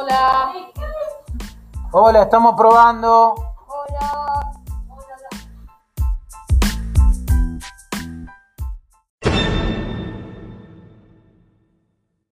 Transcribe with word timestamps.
Hola. 0.00 0.52
Hola, 1.92 2.22
estamos 2.22 2.54
probando. 2.56 3.34